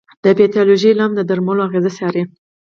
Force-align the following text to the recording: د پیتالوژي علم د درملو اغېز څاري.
د 0.23 0.25
پیتالوژي 0.37 0.89
علم 0.93 1.11
د 1.15 1.21
درملو 1.29 1.65
اغېز 1.67 1.85
څاري. 1.97 2.23